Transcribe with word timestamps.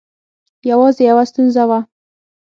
یوازې 0.69 1.01
یوه 1.09 1.23
ستونزه 1.29 1.63
وه. 1.69 1.79